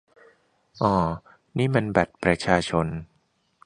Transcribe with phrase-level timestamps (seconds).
[0.81, 0.93] อ่อ
[1.57, 2.87] นี่มันบัตรประชาชน